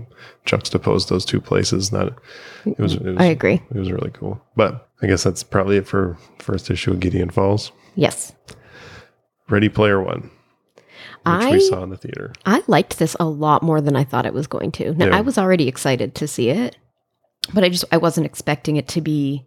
[0.45, 2.07] juxtaposed those two places that
[2.65, 3.55] it was, it was I agree.
[3.69, 4.39] it was really cool.
[4.55, 7.71] But I guess that's probably it for first issue of Gideon Falls.
[7.95, 8.33] Yes.
[9.49, 10.31] Ready Player One, which
[11.25, 12.33] I we saw in the theater.
[12.45, 14.93] I liked this a lot more than I thought it was going to.
[14.93, 15.17] Now, Yeah.
[15.17, 16.75] I was already excited to see it,
[17.53, 19.45] but I just I wasn't expecting it to be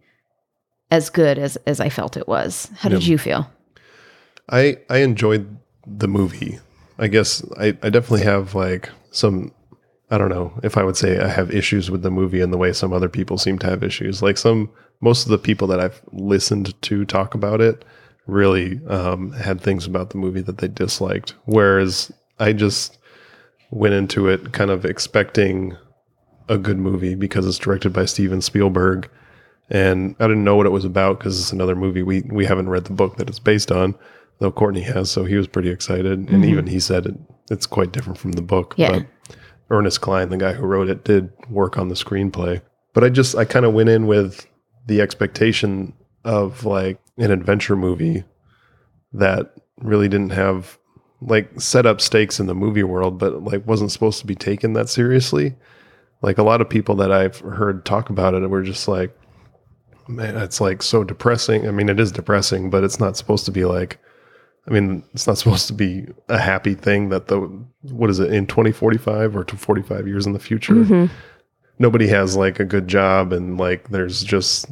[0.90, 2.70] as good as as I felt it was.
[2.78, 3.10] How did Yeah.
[3.12, 3.50] you feel?
[4.50, 6.58] I I enjoyed the movie.
[6.98, 9.52] I guess I, I definitely have like some
[10.10, 12.56] I don't know if I would say I have issues with the movie in the
[12.58, 14.22] way some other people seem to have issues.
[14.22, 14.70] Like some,
[15.02, 17.84] most of the people that I've listened to talk about it
[18.26, 21.34] really um, had things about the movie that they disliked.
[21.44, 22.96] Whereas I just
[23.70, 25.76] went into it kind of expecting
[26.48, 29.08] a good movie because it's directed by Steven Spielberg.
[29.70, 32.68] And I didn't know what it was about because it's another movie we, we haven't
[32.70, 33.94] read the book that it's based on,
[34.38, 35.10] though Courtney has.
[35.10, 36.06] So he was pretty excited.
[36.06, 36.44] And Mhm.
[36.46, 37.14] even he said it,
[37.50, 38.74] it's quite different from the book.
[38.78, 38.92] Yeah.
[39.00, 39.06] But
[39.70, 42.62] Ernest Cline, the guy who wrote it, did work on the screenplay.
[42.94, 44.46] But I just I kind of went in with
[44.86, 45.92] the expectation
[46.24, 48.24] of like an adventure movie
[49.12, 50.78] that really didn't have
[51.20, 54.72] like set up stakes in the movie world, but like wasn't supposed to be taken
[54.72, 55.54] that seriously.
[56.22, 59.16] Like a lot of people that I've heard talk about it were just like,
[60.08, 61.68] man, it's like so depressing.
[61.68, 63.98] I mean, it is depressing, but it's not supposed to be like,
[64.66, 67.38] I mean, it's not supposed to be a happy thing that the,
[67.82, 71.10] what is it, in 2045 or 45 years in the future, Mhm.
[71.78, 74.66] nobody has like a good job and like there's just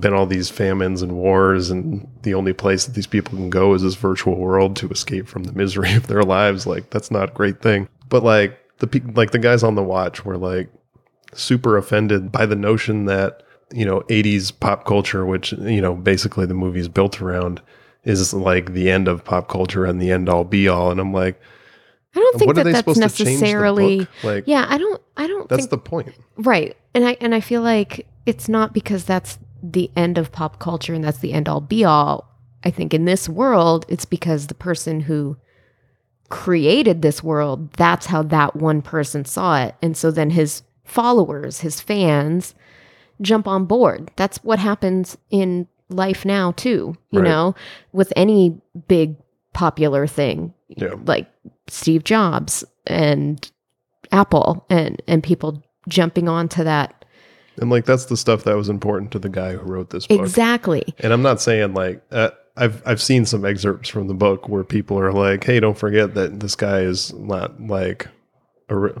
[0.00, 3.74] been all these famines and wars and the only place that these people can go
[3.74, 7.28] is this virtual world to escape from the misery of their lives like that's not
[7.28, 10.70] a great thing but like the pe- like the guys on the watch were like
[11.34, 13.42] super offended by the notion that
[13.72, 17.60] you know 80s pop culture which you know basically the movie is built around
[18.04, 21.12] is like the end of pop culture and the end all be all and i'm
[21.12, 21.40] like
[22.16, 24.06] I don't think that that's supposed to the necessarily.
[24.22, 25.02] like Yeah, I don't.
[25.16, 26.76] I don't that's think the point right.
[26.94, 30.94] And I and I feel like it's not because that's the end of pop culture
[30.94, 32.30] and that's the end all be all.
[32.62, 35.36] I think in this world, it's because the person who
[36.30, 39.74] created this world, that's how that one person saw it.
[39.82, 42.54] And so then his followers, his fans
[43.20, 44.10] jump on board.
[44.16, 47.28] That's what happens in life now too, you Right.
[47.28, 47.54] know,
[47.92, 49.16] with any big
[49.52, 50.52] popular thing.
[50.68, 50.94] Yeah.
[51.06, 51.28] Like
[51.68, 53.50] Steve Jobs and
[54.12, 57.04] Apple and and people jumping onto that.
[57.60, 60.20] And like that's the stuff that was important to the guy who wrote this book.
[60.20, 60.82] Exactly.
[60.98, 64.64] And I'm not saying like uh, I've I've seen some excerpts from the book where
[64.64, 68.08] people are like, "Hey, don't forget that this guy is not like."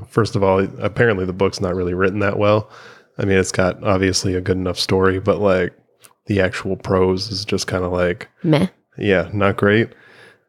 [0.08, 2.70] First of all, apparently the book's not really written that well.
[3.18, 5.72] I mean, it's got obviously a good enough story, but like
[6.26, 8.66] the actual prose is just kind of like, Meh.
[8.98, 9.90] yeah, not great.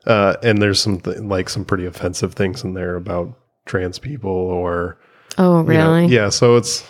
[0.06, 4.32] Uh, and there's some th- like some pretty offensive things in there about trans people
[4.32, 5.00] or
[5.38, 6.08] Oh, you know, really?
[6.08, 6.30] yeah.
[6.30, 6.86] So it's,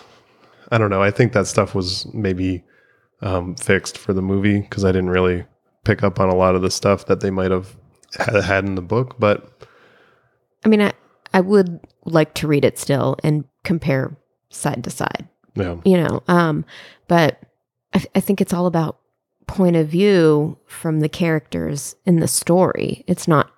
[0.71, 1.01] I don't know.
[1.01, 2.63] I think that stuff was maybe
[3.21, 5.45] um, fixed for the movie because I didn't really
[5.83, 7.75] pick up on a lot of the stuff that they might have
[8.17, 9.15] had, had in the book.
[9.19, 9.67] But
[10.63, 10.93] I mean, I
[11.33, 14.15] I would like to read it still and compare
[14.49, 15.27] side to side.
[15.55, 16.63] yeah, you know um
[17.07, 17.39] but
[17.93, 18.99] I, I think it's all about
[19.47, 23.51] point of view from the characters in the story it's not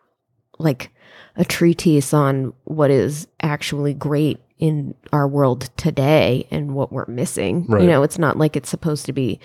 [0.59, 0.91] like
[1.35, 7.65] a treatise on what is actually great in our world today and what we're missing
[7.67, 7.81] Right.
[7.83, 9.39] you know it's not like it's supposed to be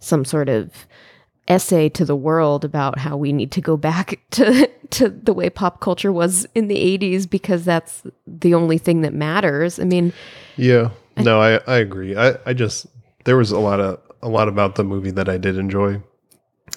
[0.00, 0.86] some sort of
[1.48, 5.50] essay to the world about how we need to go back to to the way
[5.50, 10.12] pop culture was in the 80s because that's the only thing that matters i mean
[10.58, 10.90] yeah.
[11.16, 12.16] No, I I agree.
[12.16, 12.86] I I just
[13.24, 16.02] there was a lot of a lot about the movie that I did enjoy.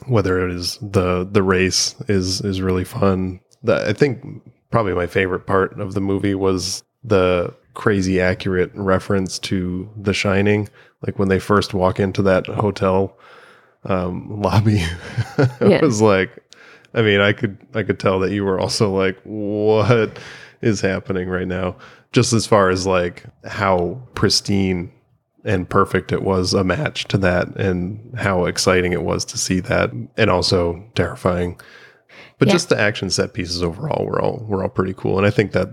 [0.08, 3.42] Whether it is the the race is is really fun.
[3.64, 4.24] The, I think
[4.72, 10.70] probably my favorite part of the movie was the crazy accurate reference to The Shining.
[11.06, 13.18] Like when they first walk into that hotel
[13.86, 14.80] um, lobby,
[15.38, 15.82] it Yeah.
[15.82, 16.32] was like,
[16.94, 20.20] I mean, I could I could tell that you were also like, what
[20.62, 21.76] is happening right now?
[22.12, 24.92] Just as far as like how pristine
[25.44, 29.60] and perfect it was a match to that and how exciting it was to see
[29.60, 31.60] that and also terrifying
[32.38, 32.52] but Yeah.
[32.52, 35.54] just the action set pieces overall were all were all pretty cool and i think
[35.54, 35.70] that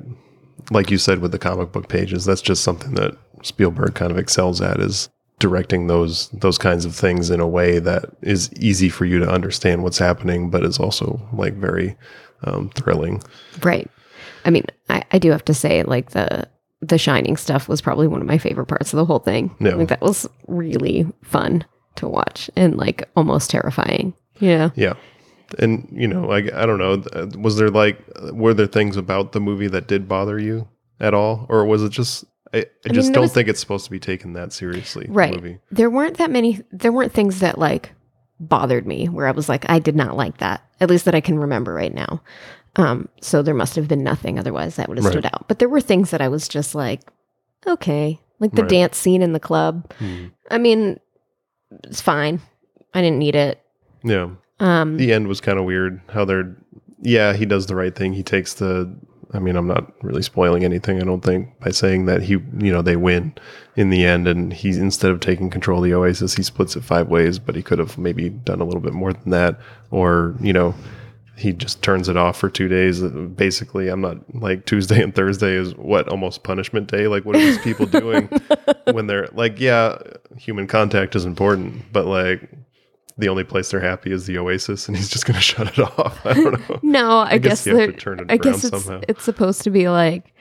[0.70, 4.16] like you said with the comic book pages that's just something that spielberg kind of
[4.16, 8.88] excels at is directing those those kinds of things in a way that is easy
[8.88, 11.96] for you to understand what's happening but is also like very
[12.44, 13.22] um, thrilling
[13.62, 13.90] Right.
[14.44, 16.48] I mean, I, I do have to say, like the
[16.80, 19.54] the shining stuff was probably one of my favorite parts of the whole thing.
[19.60, 19.74] Yeah.
[19.74, 21.64] Like that was really fun
[21.96, 24.14] to watch and like almost terrifying.
[24.38, 24.70] Yeah.
[24.76, 24.94] Yeah.
[25.58, 27.02] And, you know, like, I don't know,
[27.36, 27.98] was there like,
[28.32, 30.68] were there things about the movie that did bother you
[31.00, 31.46] at all?
[31.48, 32.24] Or was it just,
[32.54, 35.06] I, I mean, just there don't was- think it's supposed to be taken that seriously.
[35.06, 35.34] the Right.
[35.34, 35.58] Movie.
[35.70, 37.92] There weren't that many there weren't things that like
[38.40, 40.62] bothered me where I was like, I did not like that.
[40.80, 42.22] At least that I can remember right now.
[42.76, 45.12] Um, so there must have been nothing otherwise that would have Right.
[45.12, 45.46] stood out.
[45.48, 47.02] But there were things that I was just like,
[47.66, 48.20] okay.
[48.38, 48.70] Like the Right.
[48.70, 49.92] dance scene in the club.
[49.98, 50.26] Hmm.
[50.50, 51.00] I mean,
[51.84, 52.40] it's fine.
[52.94, 53.60] I didn't need it.
[54.04, 54.30] Yeah.
[54.60, 56.56] Um The end was kind of weird how they're,
[57.02, 58.12] yeah, he does the right thing.
[58.12, 58.96] He takes the
[59.34, 61.00] I mean, I'm not really spoiling anything.
[61.00, 63.34] I don't think by saying that he, you know, they win
[63.76, 66.84] in the end, and he instead of taking control of the Oasis, he splits it
[66.84, 67.38] five ways.
[67.38, 69.60] But he could have maybe done a little bit more than that,
[69.90, 70.74] or you know,
[71.38, 73.00] he just turns it off for two days.
[73.00, 77.06] Basically, I'm not like Tuesday and Thursday is what almost punishment day.
[77.06, 78.28] Like, what are these people doing
[78.92, 79.98] when they're like, yeah,
[80.36, 82.48] human contact is important, but like
[83.18, 85.78] the only place they're happy is the Oasis, and he's just going to shut it
[85.78, 86.24] off.
[86.24, 86.80] I don't know.
[86.82, 89.02] No, I, guess, guess they're- turn it I guess it's somehow.
[89.08, 90.32] it's supposed to be like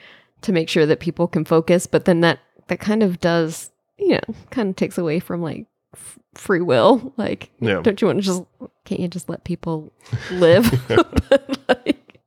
[0.41, 4.09] to make sure that people can focus, but then that that kind of does, you
[4.09, 7.13] know, kind of takes away from like f- free will.
[7.17, 7.81] Like, Yeah.
[7.81, 8.43] don't you want to just
[8.85, 9.91] can't you just let people
[10.31, 10.69] live?
[10.87, 12.23] but, like,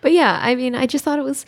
[0.00, 1.46] but yeah, I mean, I just thought it was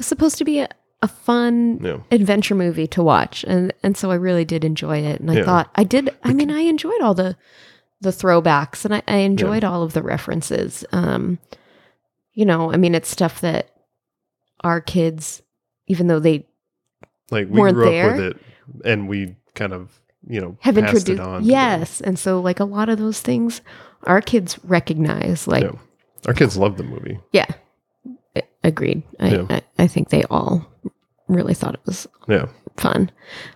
[0.00, 0.68] supposed to be a,
[1.02, 1.98] a fun Yeah.
[2.12, 5.20] adventure movie to watch, and and so I really did enjoy it.
[5.20, 5.44] And I Yeah.
[5.44, 6.14] thought I did.
[6.22, 7.36] I mean, I enjoyed all the
[8.00, 10.84] the throwbacks, and I, I enjoyed all of the references.
[10.92, 11.38] Um,
[12.32, 13.70] you know, I mean, it's stuff that
[14.62, 15.42] our kids,
[15.86, 16.46] even though they
[17.30, 18.12] Like we weren't grew up there.
[18.12, 18.36] with it,
[18.84, 21.44] and we kind of, you know, have introduced, it on.
[21.44, 23.60] yes, and so like a lot of those things,
[24.04, 25.46] our kids recognize.
[25.46, 25.72] Like, Yeah.
[26.26, 27.18] Our kids love the movie.
[27.32, 27.46] yeah,
[28.62, 29.02] agreed.
[29.18, 29.46] I, Yeah.
[29.50, 30.66] I I think they all
[31.28, 32.46] really thought it was Yeah.
[32.76, 33.10] fun.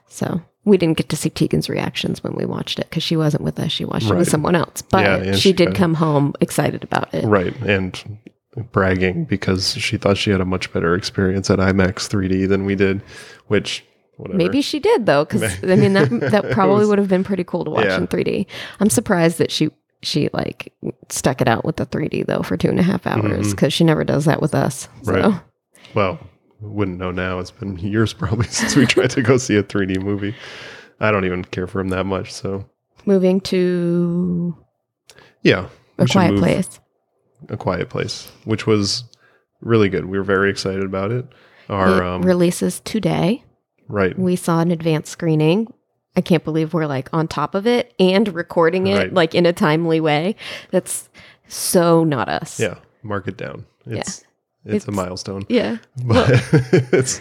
[0.09, 3.42] So we didn't get to see Tegan's reactions when we watched it because she wasn't
[3.42, 3.70] with us.
[3.70, 7.12] She watched it with someone else, but Yeah, she, she did come home excited about
[7.12, 7.24] it.
[7.24, 7.55] Right.
[7.62, 8.18] And
[8.72, 12.74] bragging because she thought she had a much better experience at IMAX 3D than we
[12.74, 13.03] did,
[13.48, 13.85] which
[14.16, 14.38] whatever.
[14.38, 17.44] Maybe she did though, because I mean that that probably was- would have been pretty
[17.44, 17.98] cool to watch Yeah.
[17.98, 18.46] in 3D.
[18.81, 19.70] I'm surprised that she
[20.03, 20.72] she like
[21.09, 23.50] stuck it out with the 3D though for two and a half hours mm-hmm.
[23.50, 24.88] because she never does that with us.
[25.03, 25.40] So Right.
[25.94, 26.20] Well,
[26.64, 27.38] wouldn't know now.
[27.38, 30.35] It's been years probably since we tried to go see a 3D movie.
[31.00, 32.33] I don't even care for him that much.
[32.33, 32.64] So
[33.07, 34.57] moving to
[35.42, 36.81] yeah, a quiet place.
[37.50, 39.05] A Quiet Place, which was
[39.61, 40.07] really good.
[40.07, 41.27] We were very excited about it.
[41.68, 43.44] Our it um, releases today.
[43.88, 45.70] right, We saw an advanced screening.
[46.16, 49.12] I can't believe we're like on top of it and recording it Right.
[49.12, 50.37] like in a timely way.
[50.70, 51.11] That's
[51.48, 52.59] so not us.
[52.59, 53.66] yeah, mark it down.
[53.85, 54.24] It's
[54.64, 55.44] it's, a milestone.
[55.48, 55.79] Yeah.
[56.05, 56.31] but
[56.92, 57.20] it's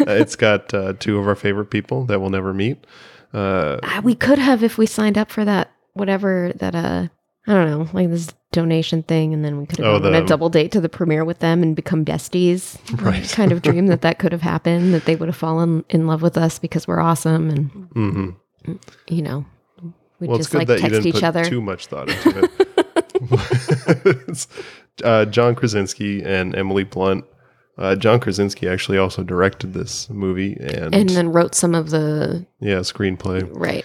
[0.00, 2.84] it's got uh, two of our favorite people that we'll never meet.
[3.32, 7.08] Uh, Ah, we could have if we signed up for that whatever that uh
[7.46, 10.22] I don't know, like this donation thing and then we could have Oh, gone on
[10.22, 12.78] a double date to the premiere with them and become besties.
[13.02, 13.26] Right.
[13.28, 16.20] kind of dream that that could have happened, that they would have fallen in love
[16.22, 18.78] with us because we're awesome and mhm.
[19.08, 19.44] you know,
[20.20, 21.44] we Well, it's just like text didn't each put other.
[21.44, 24.46] too much thought into it.
[25.02, 27.24] Uh, John Krasinski and Emily Blunt.
[27.78, 32.46] Uh, John Krasinski actually also directed this movie and, and then wrote some of the
[32.60, 33.48] yeah, screenplay.
[33.52, 33.84] right.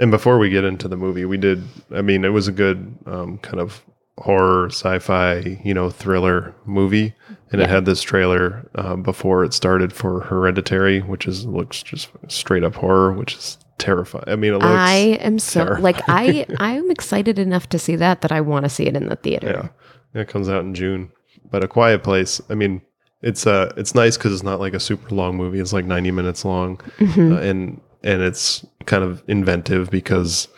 [0.00, 1.62] And before we get into the movie, we did.
[1.92, 3.82] I mean, it was a good um, kind of
[4.18, 7.14] horror, sci-fi, you know, thriller movie,
[7.50, 12.10] and it had this trailer uh, before it started for Hereditary, which is looks just
[12.28, 14.24] straight up horror, which is terrifying.
[14.26, 15.82] I mean, it looks I am so terrifying.
[15.82, 18.96] like I I am excited enough to see that that I want to see it
[18.96, 19.46] in the theater.
[19.46, 19.68] yeah,
[20.14, 21.10] it comes out in June.
[21.50, 22.82] But a Quiet Place, I mean,
[23.22, 25.60] it's uh it's nice because it's not like a super long movie.
[25.60, 27.32] It's like ninety minutes long, Mhm.
[27.36, 30.48] uh, and and it's kind of inventive because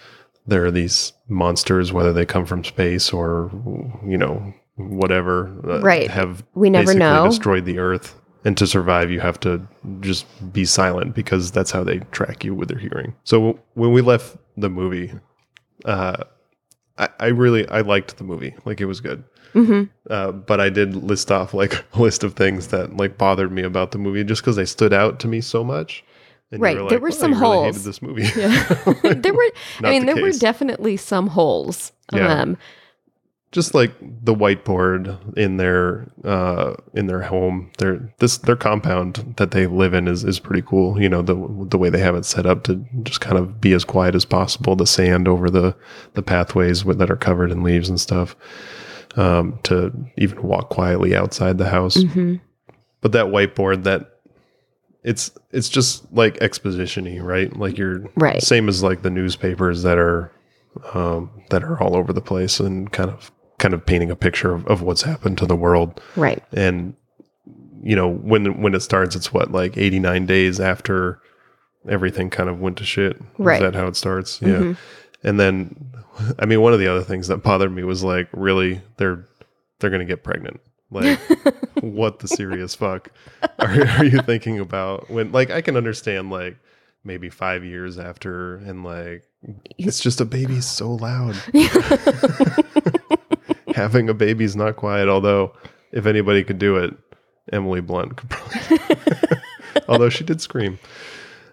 [0.46, 3.50] there are these monsters, whether they come from space or
[4.06, 6.10] you know whatever, uh, Right.
[6.10, 7.26] Have We never know.
[7.26, 9.66] destroyed the Earth, and to survive, you have to
[10.00, 13.14] just be silent because that's how they track you with their hearing.
[13.24, 15.12] So when we left the movie,
[15.84, 16.24] uh,
[16.98, 18.54] I, I really I liked the movie.
[18.64, 19.22] Like it was good.
[19.52, 23.52] Hmm Uh, but I did list off like a list of things that like bothered
[23.52, 26.04] me about the movie just because they stood out to me so much.
[26.52, 28.28] And Right, there were "Well, some you really holes." Hated this movie.
[28.36, 29.12] Yeah.
[29.14, 29.50] there were
[29.84, 31.92] I mean the there were definitely some holes.
[32.12, 32.40] Yeah.
[32.40, 32.56] Um
[33.52, 39.50] just like the whiteboard in their uh in their home their this their compound that
[39.50, 41.34] they live in is is pretty cool you know the
[41.68, 44.24] the way they have it set up to just kind of be as quiet as
[44.24, 45.74] possible the sand over the
[46.14, 48.36] the pathways with, that are covered in leaves and stuff
[49.16, 52.40] um to even walk quietly outside the house mhm.
[53.00, 54.18] but that whiteboard that
[55.02, 58.40] it's it's just like exposition-y right like you're Right.
[58.42, 60.30] same as like the newspapers that are
[60.94, 64.52] um that are all over the place and kind of kind of painting a picture
[64.54, 66.42] of, of what's happened to the world Right.
[66.52, 66.94] and
[67.82, 71.20] you know when when it starts it's what like 89 days after
[71.88, 73.54] everything kind of went to shit Right.
[73.56, 74.76] is that how it starts yeah Mhm.
[75.22, 75.92] And then
[76.38, 79.26] i mean one of the other things that bothered me was like really they're
[79.78, 80.60] they're gonna get pregnant
[80.90, 81.18] like
[81.80, 83.10] what the serious fuck
[83.58, 86.56] are, are you thinking about when like i can understand like
[87.04, 89.24] maybe five years after and like
[89.78, 91.34] it's just a baby's so loud
[93.74, 95.52] having a baby's not quiet although
[95.92, 96.94] if anybody could do it
[97.52, 98.78] Emily Blunt could probably.
[99.88, 100.78] Although she did scream.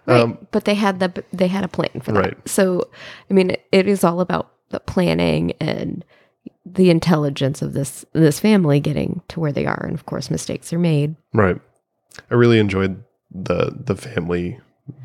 [0.08, 0.20] Right.
[0.20, 2.20] Um, but they had the they had a plan for that.
[2.20, 2.48] Right.
[2.48, 2.88] So,
[3.30, 6.02] I mean, it is all about the planning and
[6.64, 10.72] the intelligence of this this family getting to where they are, and of course, mistakes
[10.72, 11.14] are made.
[11.34, 11.60] Right.
[12.30, 14.58] I really enjoyed the the family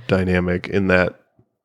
[0.08, 1.20] dynamic in that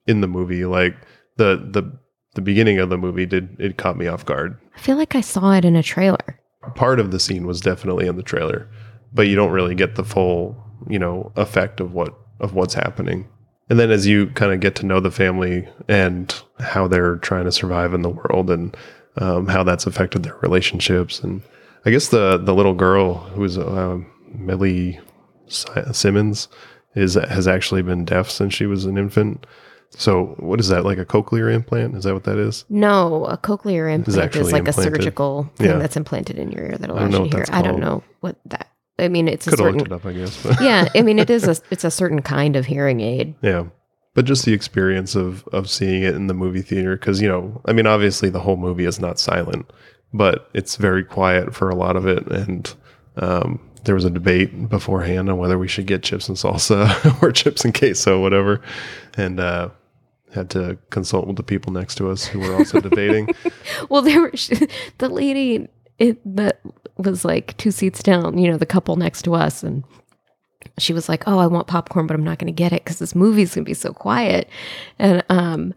[0.09, 0.65] in the movie.
[0.65, 0.97] Like
[1.37, 1.97] the the
[2.35, 4.59] the beginning of the movie did it caught me off guard.
[4.75, 6.41] I feel like I saw it in a trailer.
[6.75, 8.69] Part of the scene was definitely in the trailer,
[9.13, 10.57] but you don't really get the full,
[10.89, 13.29] you know, effect of what of what's happening.
[13.71, 17.45] And then as you kind of get to know the family and how they're trying
[17.45, 18.75] to survive in the world and
[19.17, 21.43] um, how that's affected their relationships and
[21.85, 23.99] I guess the the little girl who's uh,
[24.35, 25.01] Millie
[25.93, 26.49] Simmonds
[26.95, 29.47] is has actually been deaf since she was an infant.
[29.91, 31.97] So what is that like a cochlear implant?
[31.97, 32.65] Is that what that is?
[32.69, 34.93] No, a cochlear implant is, actually like implanted.
[34.93, 35.79] a surgical thing Yeah.
[35.79, 37.45] that's implanted in your ear that allows you to hear.
[37.51, 38.69] I don't know what that.
[38.99, 39.79] I mean, it's a Could have certain.
[39.79, 40.43] looked it up, I guess.
[40.43, 43.35] But yeah, I mean, it is a it's a certain kind of hearing aid.
[43.43, 43.67] Yeah.
[44.15, 47.61] But just the experience of of seeing it in the movie theater cuz you know,
[47.67, 49.71] I mean obviously the whole movie is not silent,
[50.13, 52.75] but it's very quiet for a lot of it and
[53.17, 56.89] um there was a debate beforehand on whether we should get chips and salsa
[57.23, 58.61] or chips and queso whatever
[59.17, 59.69] and uh
[60.35, 63.31] had to consult with the people next to us who were also debating.
[63.89, 64.33] Well, there were
[64.99, 65.69] the lady
[65.99, 66.61] it, that
[66.97, 68.39] was like two seats down.
[68.39, 69.85] You know, the couple next to us, and
[70.79, 72.99] she was like, "Oh, I want popcorn, but I'm not going to get it because
[72.99, 74.49] this movie's going to be so quiet."
[74.99, 75.75] And um,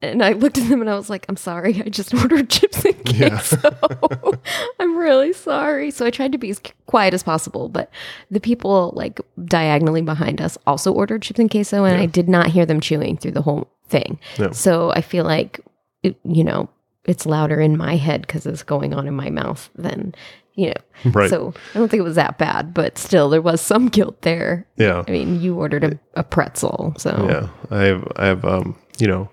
[0.00, 2.84] and I looked at them and I was like, "I'm sorry, I just ordered chips
[2.84, 3.28] and Yeah.
[3.30, 4.38] queso.
[4.80, 7.90] I'm really sorry." So I tried to be as quiet as possible, but
[8.30, 12.02] the people like diagonally behind us also ordered chips and queso, and Yeah.
[12.02, 14.18] I did not hear them chewing through the whole thing.
[14.52, 15.60] So I feel like,
[16.02, 16.68] it, you know,
[17.04, 20.14] it's louder in my head because it's going on in my mouth than,
[20.54, 21.10] you know.
[21.10, 21.30] Right.
[21.30, 24.66] So I don't think it was that bad, but still, there was some guilt there.
[24.76, 25.04] yeah.
[25.06, 29.06] I mean, you ordered a, a pretzel, so Yeah, I have I have um you
[29.06, 29.30] know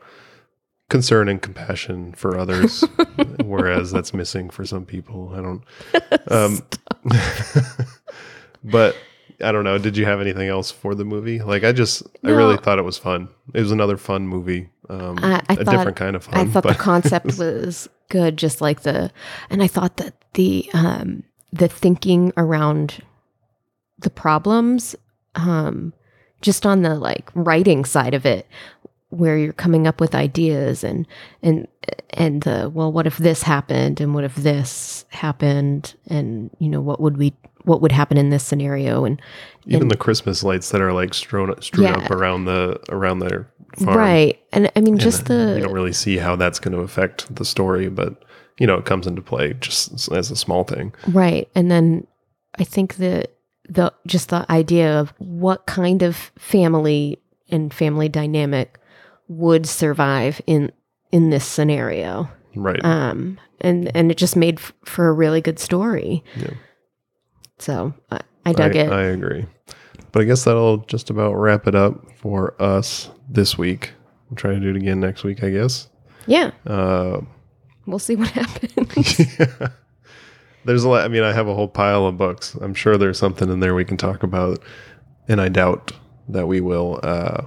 [0.90, 2.84] concern and compassion for others,
[3.44, 5.34] whereas that's missing for some people.
[5.36, 5.64] I don't.
[6.32, 6.60] Um,
[8.64, 8.96] but
[9.44, 9.78] I don't know.
[9.78, 11.40] Did you have anything else for the movie?
[11.40, 13.30] Like I just I really thought it was fun.
[13.54, 14.70] It was another fun movie.
[14.90, 16.36] Um, I- I a thought- different kind of fun.
[16.36, 19.12] I thought the concept was good, just like the,
[19.50, 23.02] and I thought that the um the thinking around
[24.00, 24.96] the problems,
[25.36, 25.94] um,
[26.42, 28.46] just on the like writing side of it,
[29.18, 31.08] where you're coming up with ideas and
[31.42, 31.68] and
[32.12, 36.82] and the well, what if this happened and what if this happened and you know
[36.82, 39.22] what would we what would happen in this scenario and
[39.66, 41.98] even and- the Christmas lights that are like strewn strewn Yeah.
[41.98, 43.48] up around the around their
[43.78, 43.98] farm.
[43.98, 46.82] right and I mean And just the you don't really see how that's going to
[46.84, 48.24] affect the story, but
[48.60, 50.94] you know it comes into play just as a small thing.
[51.08, 51.50] Right.
[51.56, 52.06] And then
[52.60, 53.32] I think that
[53.68, 58.80] the just the idea of what kind of family and family dynamic
[59.28, 60.72] would survive in
[61.12, 62.30] in this scenario.
[62.56, 62.84] Right.
[62.84, 66.24] Um and and it just made f- for a really good story.
[66.36, 66.52] Yeah.
[67.60, 68.92] So I, I dug I, it.
[68.92, 69.46] I agree.
[70.12, 73.92] But I guess that'll just about wrap it up for us this week.
[74.30, 75.88] We'll try to do it again next week, I guess.
[76.26, 77.22] yeah, Uh,
[77.86, 79.18] we'll see what happens.
[80.66, 81.04] there's a lot.
[81.06, 82.56] I mean, I have a whole pile of books.
[82.56, 84.60] I'm sure there's something in there we can talk about,
[85.28, 85.92] and I doubt
[86.30, 87.44] that we will uh,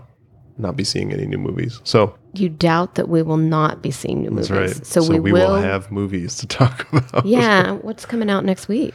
[0.58, 1.80] not be seeing any new movies.
[1.84, 4.50] So you doubt that we will not be seeing new movies.
[4.50, 4.86] right.
[4.86, 7.26] So, we, will, have movies to talk about.
[7.26, 8.94] Yeah, what's coming out next week?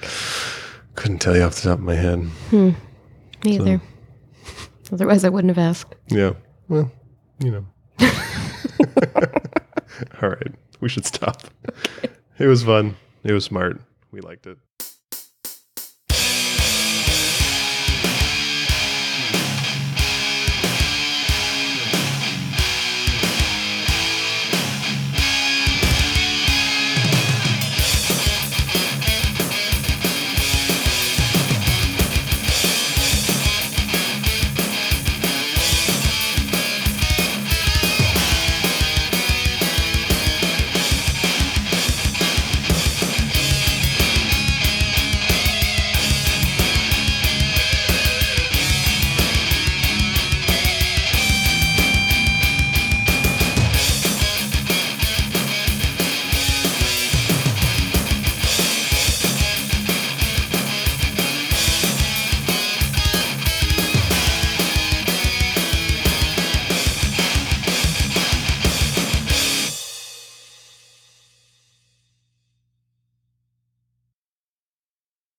[0.95, 2.20] Couldn't tell you off the top of my head.
[2.49, 2.72] Hmm.
[3.43, 3.82] Me either.
[4.91, 5.95] Otherwise I wouldn't have asked.
[6.07, 6.34] Yeah.
[6.70, 6.91] Well,
[7.39, 7.66] you know.
[10.22, 10.51] All right.
[10.80, 11.43] We should stop.
[12.38, 12.95] It was fun.
[13.24, 13.82] It was smart.